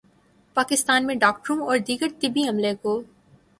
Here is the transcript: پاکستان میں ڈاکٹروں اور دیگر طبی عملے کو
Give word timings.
پاکستان 0.57 1.05
میں 1.07 1.15
ڈاکٹروں 1.15 1.59
اور 1.61 1.77
دیگر 1.87 2.07
طبی 2.21 2.47
عملے 2.49 2.73
کو 2.75 3.01